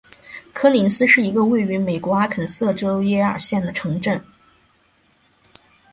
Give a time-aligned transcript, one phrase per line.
[0.51, 4.19] 科林斯是一个位于美国阿肯色州耶尔县的城镇。